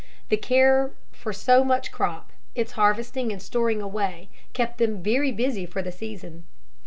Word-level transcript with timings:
The 0.29 0.35
care 0.37 0.93
for 1.11 1.31
so 1.31 1.63
much 1.63 1.91
crop, 1.91 2.31
its 2.55 2.71
harvesting 2.71 3.31
and 3.31 3.39
storing 3.39 3.83
away, 3.83 4.29
kept 4.51 4.79
them 4.79 5.03
very 5.03 5.31
busy 5.31 5.67
for 5.67 5.83
the 5.83 5.91
season. 5.91 6.45